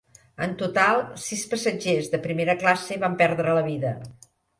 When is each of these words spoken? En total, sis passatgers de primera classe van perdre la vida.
En 0.43 0.53
total, 0.59 1.01
sis 1.25 1.43
passatgers 1.51 2.09
de 2.13 2.19
primera 2.23 2.55
classe 2.65 2.97
van 3.05 3.19
perdre 3.21 3.55
la 3.59 3.63
vida. 3.69 3.93